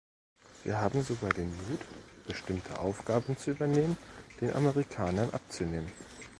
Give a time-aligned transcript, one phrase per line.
[0.63, 1.79] Wir haben sogar den Mut,
[2.25, 3.97] bestimmte Aufgaben zu übernehmen,
[4.39, 5.91] den Amerikanern abzunehmen.